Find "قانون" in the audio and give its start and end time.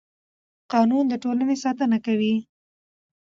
0.71-1.05